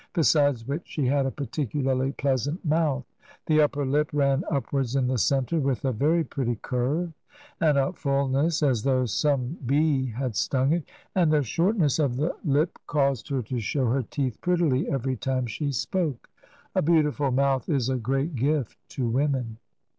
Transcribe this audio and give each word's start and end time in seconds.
Besides 0.13 0.67
which 0.67 0.81
she 0.85 1.05
had 1.05 1.27
a 1.27 1.31
particularly 1.31 2.11
pleasant 2.13 2.65
^ 2.65 2.65
mouth; 2.67 3.05
the 3.45 3.61
upper 3.61 3.85
lip 3.85 4.09
ran 4.11 4.43
upwards 4.49 4.95
in 4.95 5.05
the 5.05 5.19
centre 5.19 5.59
with 5.59 5.85
a 5.85 5.91
Vaery 5.91 6.23
pretty 6.27 6.55
curve, 6.55 7.13
and 7.59 7.77
had 7.77 7.89
a 7.89 7.93
fulness 7.93 8.63
as 8.63 8.81
though" 8.81 9.05
some 9.25 9.59
bee* 9.63 10.07
had 10.07 10.35
stung 10.35 10.73
it," 10.73 10.85
and 11.13 11.31
the 11.31 11.43
shortness 11.43 11.99
of 11.99 12.15
the 12.17 12.35
lip 12.43 12.79
caused 12.87 13.27
TRANSITION. 13.27 13.49
ii 13.57 13.59
her 13.59 13.61
to 13.61 13.61
show 13.61 13.85
her 13.91 14.01
teeth 14.01 14.41
prettily 14.41 14.89
every 14.89 15.15
time 15.17 15.45
she 15.45 15.71
spoke. 15.71 16.31
A 16.73 16.81
beautiful 16.81 17.29
mouth 17.29 17.69
is 17.69 17.87
a 17.87 17.95
great 17.97 18.33
gift 18.35 18.79
to 18.89 19.07
women. 19.07 19.57